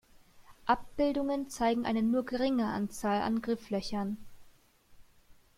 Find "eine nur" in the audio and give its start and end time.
1.85-2.25